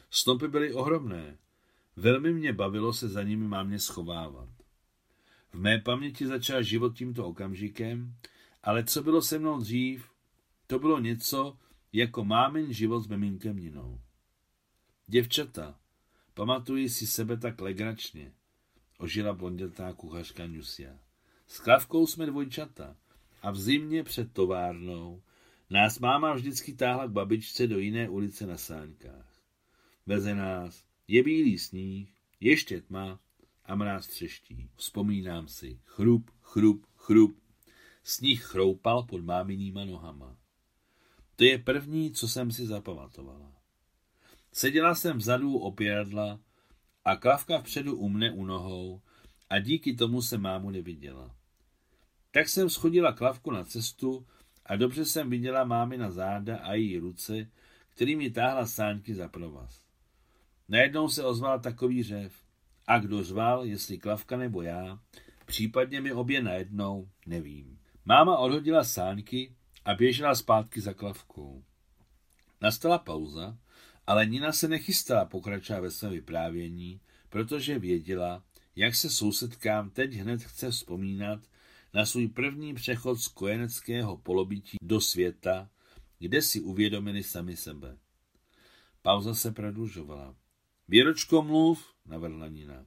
[0.10, 1.38] Stopy byly ohromné.
[1.96, 4.50] Velmi mě bavilo se za nimi mámě schovávat.
[5.54, 8.16] V mé paměti začal život tímto okamžikem,
[8.64, 10.06] ale co bylo se mnou dřív,
[10.68, 11.58] to bylo něco
[11.94, 14.02] jako mámin život s miminkem Ninou.
[15.08, 15.80] Děvčata,
[16.34, 18.34] pamatuji si sebe tak legračně,
[18.98, 21.00] ožila blondětá kuchařka Nusia.
[21.48, 22.96] S klavkou jsme dvojčata
[23.42, 25.22] a v zimě před továrnou
[25.70, 29.42] nás máma vždycky táhla k babičce do jiné ulice na sáňkách.
[30.06, 33.20] Veze nás, je bílý sníh, ještě tma
[33.66, 34.70] a mráz třeští.
[34.76, 37.38] Vzpomínám si, chrup, chrup, chrup.
[38.04, 40.38] Sníh chroupal pod máminýma nohama.
[41.42, 43.52] To je první, co jsem si zapamatovala.
[44.54, 46.40] Seděla jsem vzadu u opěradla
[47.06, 49.02] a klavka vpředu u mne u nohou
[49.50, 51.36] a díky tomu se mámu neviděla.
[52.32, 54.28] Tak jsem schodila klavku na cestu
[54.66, 57.48] a dobře jsem viděla mámy na záda a její ruce,
[57.90, 59.82] kterými táhla sáňky za provaz.
[60.70, 62.34] Najednou se ozval takový řev.
[62.88, 65.00] A kdo řval, jestli Klavka nebo já,
[65.46, 67.80] případně mi obě najednou, nevím.
[68.06, 71.64] Máma odhodila sánky a běžela zpátky za klavkou.
[72.62, 73.58] Nastala pauza,
[74.08, 78.44] ale Nina se nechystala pokračovat ve svém vyprávění, protože věděla,
[78.76, 81.40] jak se sousedkám teď hned chce vzpomínat
[81.94, 85.70] na svůj první přechod z kojeneckého polobytí do světa,
[86.20, 87.98] kde si uvědomili sami sebe.
[89.02, 90.36] Pauza se prodlužovala.
[90.88, 92.86] Věročko, mluv, navrhla Nina.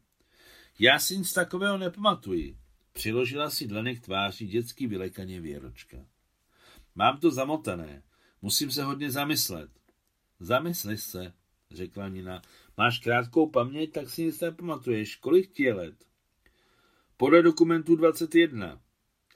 [0.78, 2.58] Já si nic takového nepamatuji.
[2.92, 5.96] Přiložila si dlany k tváři dětský vylekaně Věročka.
[6.94, 8.02] Mám to zamotané.
[8.42, 9.70] Musím se hodně zamyslet.
[10.40, 11.32] Zamysli se,
[11.70, 12.42] řekla Nina.
[12.76, 15.16] Máš krátkou paměť, tak si nic nepamatuješ.
[15.16, 16.04] Kolik ti je let?
[17.16, 18.80] Podle dokumentů 21.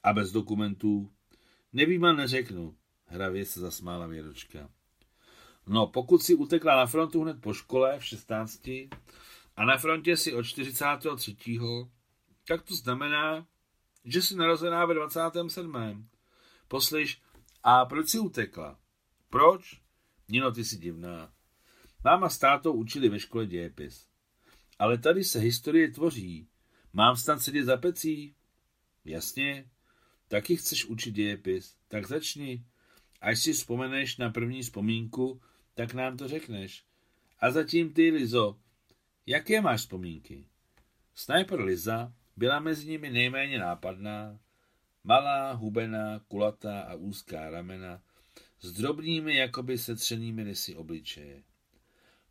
[0.03, 1.11] A bez dokumentů?
[1.73, 2.77] Nevím a neřeknu.
[3.07, 4.71] Hravě se zasmála Věročka.
[5.66, 8.68] No, pokud si utekla na frontu hned po škole v 16
[9.57, 11.37] a na frontě si od 43.
[12.49, 13.47] tak to znamená,
[14.05, 16.09] že jsi narozená ve 27.
[16.68, 17.23] Poslyš,
[17.62, 18.79] a proč si utekla?
[19.31, 19.81] Proč?
[20.29, 21.33] Nino, ty jsi divná.
[22.05, 24.09] Máma s tátou učili ve škole dějepis.
[24.79, 26.49] Ale tady se historie tvoří.
[26.92, 28.35] Mám snad sedět za pecí?
[29.05, 29.71] Jasně.
[30.29, 31.77] Taky chceš učit dějepis?
[31.88, 32.64] Tak začni.
[33.21, 35.40] Až si vzpomeneš na první vzpomínku,
[35.75, 36.85] tak nám to řekneš.
[37.40, 38.59] A zatím ty, Lizo,
[39.27, 40.49] jaké máš vzpomínky?
[41.14, 44.38] Sniper Liza byla mezi nimi nejméně nápadná,
[45.09, 48.03] malá, hubená, kulatá a úzká ramena,
[48.61, 51.42] s drobnými, jakoby setřenými rysy obličeje.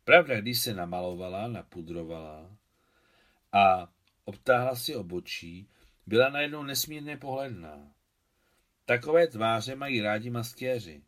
[0.04, 2.56] Pravda, když se namalovala, napudrovala
[3.52, 3.88] a
[4.24, 5.68] obtáhla si obočí,
[6.06, 7.92] byla najednou nesmírně pohledná.
[8.86, 11.02] Takové tváře mají rádi maskéři.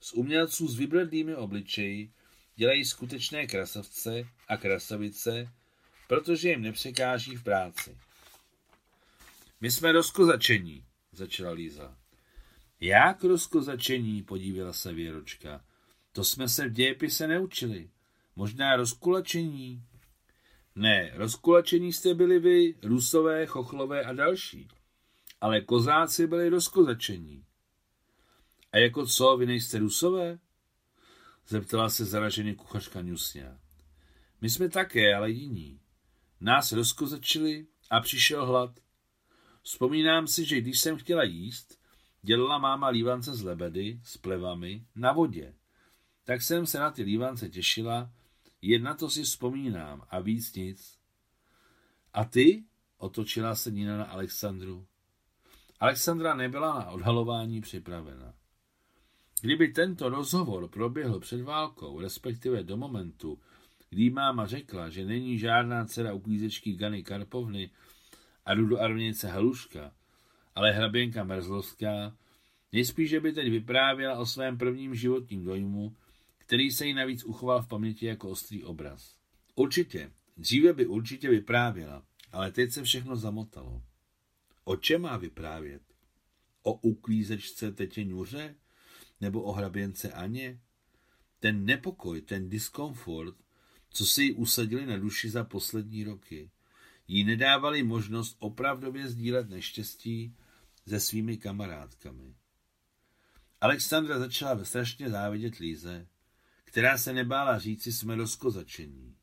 [0.00, 2.12] Z umělců s vybledlými obličeji
[2.54, 5.48] dělají skutečné krasavce a krasavice,
[6.08, 7.96] protože jim nepřekáží v práci.
[9.60, 10.85] My jsme rozkozačení,
[11.16, 11.96] začala Líza.
[12.80, 15.64] Jak rozkozačení, podívala se Věročka.
[16.12, 17.90] To jsme se v dějepise neučili.
[18.36, 19.82] Možná rozkulačení.
[20.74, 24.68] Ne, rozkulačení jste byli vy, rusové, chochlové a další.
[25.40, 27.44] Ale kozáci byli rozkozačení.
[28.72, 30.38] A jako co, vy nejste rusové?
[31.48, 33.58] Zeptala se zaraženě kuchařka Nusňa.
[34.40, 35.80] My jsme také, ale jiní.
[36.40, 38.80] Nás rozkozačili a přišel hlad.
[39.66, 41.78] Vzpomínám si, že když jsem chtěla jíst,
[42.22, 45.54] dělala máma lívance z lebedy, s plevami, na vodě.
[46.24, 48.10] Tak jsem se na ty lívance těšila,
[48.62, 50.98] jen na to si vzpomínám a víc nic.
[52.12, 52.64] A ty?
[52.98, 54.86] Otočila se Nina na Alexandru.
[55.80, 58.34] Alexandra nebyla na odhalování připravena.
[59.40, 63.38] Kdyby tento rozhovor proběhl před válkou, respektive do momentu,
[63.90, 67.70] kdy máma řekla, že není žádná dcera uklízečky Gany Karpovny
[68.46, 69.92] a rudoarměnice Haluška,
[70.54, 72.16] ale hraběnka Merzlovská,
[72.72, 75.96] nejspíš, že by teď vyprávěla o svém prvním životním dojmu,
[76.38, 79.16] který se jí navíc uchoval v paměti jako ostrý obraz.
[79.54, 83.82] Určitě, dříve by určitě vyprávěla, ale teď se všechno zamotalo.
[84.64, 85.82] O čem má vyprávět?
[86.62, 88.54] O uklízečce tetě Nuře?
[89.20, 90.60] Nebo o hraběnce Aně?
[91.40, 93.34] Ten nepokoj, ten diskomfort,
[93.90, 96.50] co si ji usadili na duši za poslední roky,
[97.08, 100.36] jí nedávali možnost opravdově sdílet neštěstí
[100.88, 102.34] se svými kamarádkami.
[103.60, 106.06] Alexandra začala strašně závidět Líze,
[106.64, 109.16] která se nebála říci jsme rozkozačení.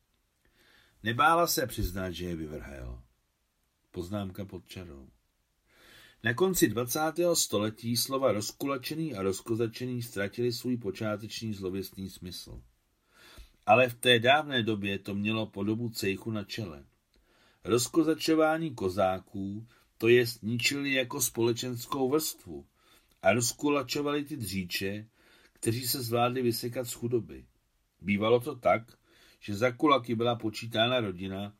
[1.02, 3.02] Nebála se přiznat, že je vyvrhel.
[3.90, 5.08] Poznámka pod čarou.
[6.22, 7.00] Na konci 20.
[7.34, 12.62] století slova rozkulačený a rozkozačený ztratili svůj počáteční zlověstný smysl.
[13.66, 16.84] Ale v té dávné době to mělo podobu cejchu na čele.
[17.64, 19.66] Rozkozačování kozáků,
[19.98, 22.66] to jest ničili jako společenskou vrstvu
[23.22, 25.06] a rozkulačovali ty dříče,
[25.52, 27.44] kteří se zvládli vysekat z chudoby.
[28.00, 28.98] Bývalo to tak,
[29.40, 31.54] že za kulaky byla počítána rodina,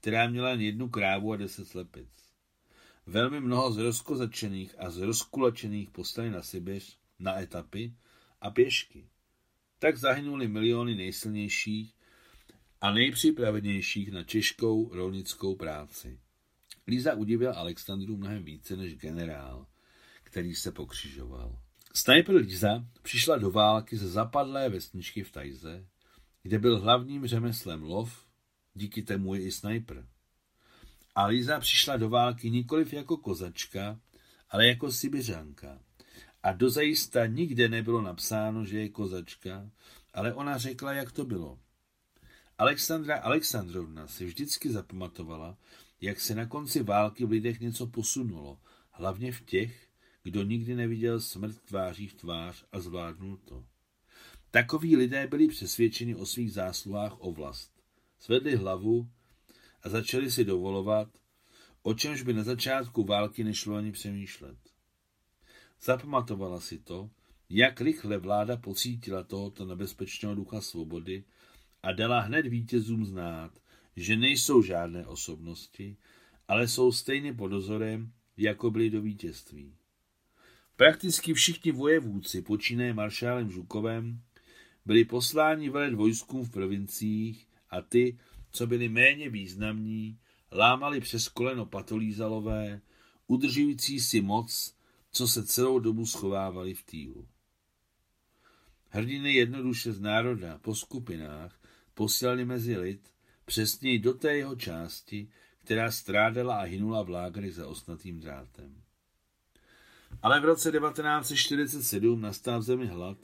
[0.00, 2.08] která měla jen jednu krávu a deset slepic.
[3.06, 7.94] Velmi mnoho z rozkozačených a z rozkulačených postali na Sibiř, na etapy
[8.40, 9.08] a pěšky.
[9.78, 11.97] Tak zahynuli miliony nejsilnějších
[12.80, 16.18] a nejpřipravenějších na těžkou rolnickou práci.
[16.86, 19.66] Líza udivila Alexandru mnohem více než generál,
[20.22, 21.58] který se pokřižoval.
[21.94, 25.86] Sniper Líza přišla do války ze zapadlé vesničky v Tajze,
[26.42, 28.26] kde byl hlavním řemeslem lov,
[28.74, 30.08] díky tomu je i sniper.
[31.14, 34.00] A Líza přišla do války nikoliv jako kozačka,
[34.50, 35.78] ale jako sibiřanka.
[36.42, 39.70] A dozajista nikde nebylo napsáno, že je kozačka,
[40.14, 41.58] ale ona řekla, jak to bylo.
[42.60, 45.58] Alexandra Alexandrovna si vždycky zapamatovala,
[46.00, 49.88] jak se na konci války v lidech něco posunulo, hlavně v těch,
[50.22, 53.64] kdo nikdy neviděl smrt tváří v tvář a zvládnul to.
[54.50, 57.72] Takoví lidé byli přesvědčeni o svých zásluhách o vlast.
[58.18, 59.08] Svedli hlavu
[59.82, 61.08] a začali si dovolovat,
[61.82, 64.58] o čemž by na začátku války nešlo ani přemýšlet.
[65.82, 67.10] Zapamatovala si to,
[67.50, 71.24] jak rychle vláda pocítila tohoto nebezpečného ducha svobody
[71.82, 73.58] a dala hned vítězům znát,
[73.96, 75.96] že nejsou žádné osobnosti,
[76.48, 79.74] ale jsou stejně pod dozorem, jako byli do vítězství.
[80.76, 84.22] Prakticky všichni vojevůdci, počínaje maršálem Žukovem,
[84.84, 88.18] byli posláni velet vojskům v provinciích a ty,
[88.50, 90.18] co byli méně významní,
[90.52, 92.80] lámali přes koleno patolízalové,
[93.26, 94.74] udržující si moc,
[95.10, 97.28] co se celou dobu schovávali v týlu.
[98.88, 101.57] Hrdiny jednoduše z národa po skupinách
[101.98, 103.10] posílali mezi lid,
[103.44, 105.28] přesněji do té jeho části,
[105.58, 108.82] která strádala a hynula v lágry za osnatým drátem.
[110.22, 113.18] Ale v roce 1947 nastal v zemi hlad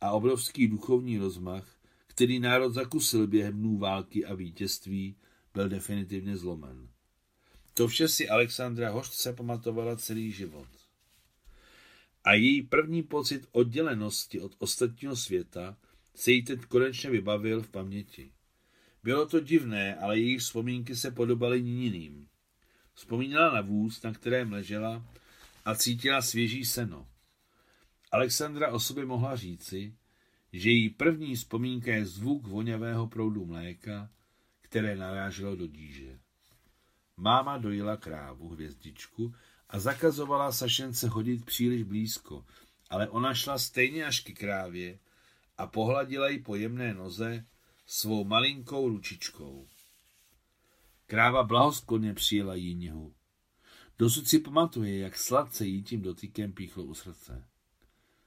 [0.00, 5.16] a obrovský duchovní rozmach, který národ zakusil během dnů války a vítězství,
[5.54, 6.88] byl definitivně zlomen.
[7.74, 10.68] To vše si Alexandra hořce pamatovala celý život.
[12.24, 15.76] A její první pocit oddělenosti od ostatního světa
[16.14, 18.32] se jí teď konečně vybavil v paměti.
[19.02, 22.28] Bylo to divné, ale její vzpomínky se podobaly jiným.
[22.94, 25.06] Vzpomínala na vůz, na kterém ležela
[25.64, 27.08] a cítila svěží seno.
[28.12, 29.94] Alexandra o sobě mohla říci,
[30.52, 34.10] že její první vzpomínka je zvuk voňavého proudu mléka,
[34.60, 36.18] které naráželo do díže.
[37.16, 39.34] Máma dojila krávu, hvězdičku,
[39.68, 42.44] a zakazovala Sašence hodit příliš blízko,
[42.90, 44.98] ale ona šla stejně až k krávě
[45.60, 47.44] a pohladila ji po jemné noze
[47.86, 49.68] svou malinkou ručičkou.
[51.06, 53.14] Kráva blahoskloně přijela jíňhu.
[53.98, 57.48] Dosud si pamatuje, jak sladce jí tím dotykem píchlo u srdce.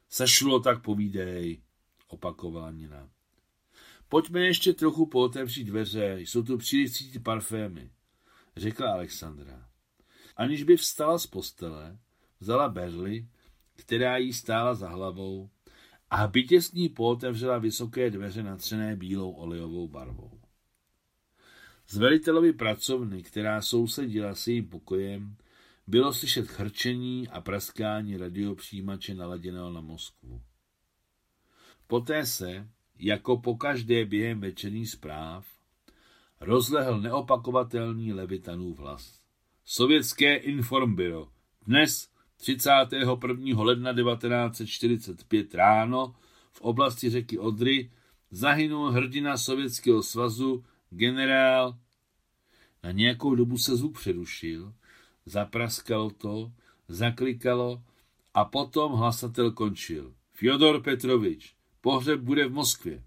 [0.09, 1.61] Sašulo, tak povídej,
[2.07, 3.09] opakovala Nina.
[4.09, 7.91] Pojďme ještě trochu pootevřít dveře, jsou tu příliš cítit parfémy,
[8.57, 9.69] řekla Alexandra.
[10.35, 11.97] Aniž by vstala z postele,
[12.39, 13.27] vzala berly,
[13.75, 15.49] která jí stála za hlavou,
[16.13, 16.59] a bytě
[16.95, 20.39] pootevřela vysoké dveře natřené bílou olejovou barvou.
[21.87, 25.35] Z velitelovi pracovny, která sousedila s jejím pokojem,
[25.87, 30.41] bylo slyšet chrčení a praskání radiopřijímače naladěného na Moskvu.
[31.87, 32.67] Poté se,
[32.99, 35.47] jako po každé během večerní zpráv,
[36.39, 39.19] rozlehl neopakovatelný Levitanův hlas.
[39.65, 41.29] Sovětské informbiro.
[41.67, 42.09] Dnes,
[42.43, 43.63] 31.
[43.63, 46.15] ledna 1945 ráno,
[46.51, 47.91] v oblasti řeky Odry,
[48.31, 51.79] zahynul hrdina Sovětského svazu generál.
[52.83, 54.73] Na nějakou dobu se zvuk přerušil,
[55.25, 56.51] zapraskalo to,
[56.87, 57.83] zaklikalo
[58.33, 60.13] a potom hlasatel končil.
[60.31, 63.03] Fyodor Petrovič, pohřeb bude v Moskvě.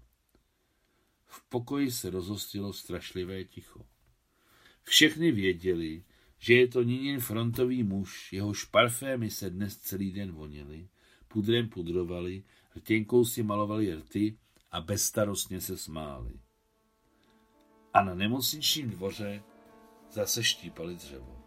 [1.25, 3.85] V pokoji se rozhostilo strašlivé ticho.
[4.83, 6.03] Všechny věděli,
[6.39, 10.89] že je to Ninin frontový muž, jehož parfémy se dnes celý den voněly,
[11.27, 12.43] pudrem pudrovali,
[12.75, 14.37] rtěnkou si malovali rty
[14.71, 16.33] a bezstarostně se smáli.
[17.93, 19.43] A na nemocničním dvoře
[20.11, 21.43] zase štípali dřevo.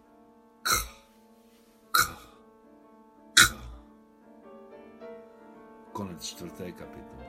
[0.62, 0.70] K,
[1.91, 1.99] k,
[3.34, 3.55] k.
[5.93, 7.20] Konec čtvrté kapitoly.